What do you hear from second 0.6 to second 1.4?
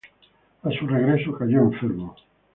A su regreso,